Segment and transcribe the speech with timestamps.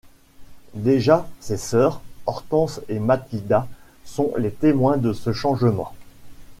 [0.73, 3.67] Déjà, ses sœurs, Hortense et Matilda
[4.03, 5.93] sont les témoins de ce changement.